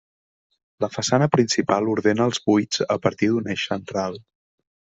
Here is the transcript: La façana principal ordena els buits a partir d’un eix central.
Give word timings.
La 0.85 0.89
façana 0.93 1.27
principal 1.35 1.91
ordena 1.97 2.27
els 2.31 2.43
buits 2.49 2.83
a 2.97 3.01
partir 3.07 3.33
d’un 3.35 3.55
eix 3.57 3.67
central. 3.75 4.19